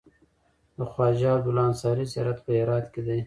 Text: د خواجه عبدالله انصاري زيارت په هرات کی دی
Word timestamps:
د 0.77 0.79
خواجه 0.91 1.27
عبدالله 1.35 1.63
انصاري 1.69 2.05
زيارت 2.13 2.37
په 2.45 2.51
هرات 2.59 2.85
کی 2.93 3.01
دی 3.07 3.19